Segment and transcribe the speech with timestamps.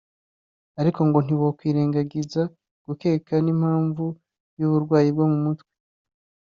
[0.79, 2.41] ariko ngo ntibokwirengagiza
[2.85, 4.05] gukeka n'impamvu
[4.59, 5.69] y'uburwayi bwo mumutwe